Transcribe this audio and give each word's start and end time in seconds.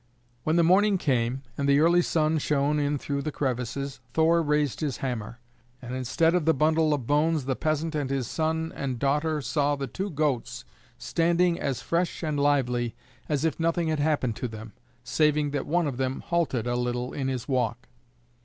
When 0.43 0.55
the 0.55 0.63
morning 0.63 0.97
came 0.97 1.43
and 1.59 1.69
the 1.69 1.79
early 1.79 2.01
sun 2.01 2.39
shone 2.39 2.79
in 2.79 2.97
through 2.97 3.21
the 3.21 3.31
crevices, 3.31 3.99
Thor 4.15 4.41
raised 4.41 4.79
his 4.79 4.97
hammer, 4.97 5.37
and 5.79 5.93
instead 5.93 6.33
of 6.33 6.45
the 6.45 6.55
bundle 6.55 6.91
of 6.91 7.05
bones 7.05 7.45
the 7.45 7.55
peasant 7.55 7.93
and 7.93 8.09
his 8.09 8.25
son 8.25 8.73
and 8.75 8.97
daughter 8.97 9.41
saw 9.41 9.75
the 9.75 9.85
two 9.85 10.09
goats 10.09 10.65
standing 10.97 11.59
as 11.59 11.83
fresh 11.83 12.23
and 12.23 12.39
lively 12.39 12.95
as 13.29 13.45
if 13.45 13.59
nothing 13.59 13.89
had 13.89 13.99
happened 13.99 14.35
to 14.37 14.47
them, 14.47 14.73
saving 15.03 15.51
that 15.51 15.67
one 15.67 15.85
of 15.85 15.97
them 15.97 16.21
halted 16.21 16.65
a 16.65 16.75
little 16.75 17.13
in 17.13 17.27
his 17.27 17.47
walk. 17.47 17.87